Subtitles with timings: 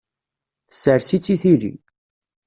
[0.69, 1.73] Tessers-itt i tili.